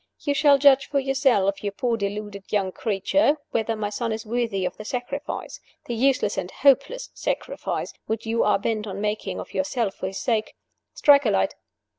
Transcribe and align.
You 0.21 0.33
shall 0.33 0.57
judge 0.57 0.87
for 0.87 0.99
yourself, 0.99 1.63
you 1.63 1.69
poor 1.69 1.95
deluded 1.95 2.51
young 2.51 2.71
creature, 2.71 3.37
whether 3.51 3.75
my 3.75 3.91
son 3.91 4.11
is 4.11 4.25
worthy 4.25 4.65
of 4.65 4.75
the 4.77 4.83
sacrifice 4.83 5.59
the 5.85 5.93
useless 5.93 6.39
and 6.39 6.49
hopeless 6.49 7.11
sacrifice 7.13 7.93
which 8.07 8.25
you 8.25 8.43
are 8.43 8.57
bent 8.57 8.87
on 8.87 8.99
making 8.99 9.39
of 9.39 9.53
yourself 9.53 9.93
for 9.93 10.07
his 10.07 10.17
sake. 10.17 10.55
Strike 10.95 11.27
a 11.27 11.29
light!" 11.29 11.53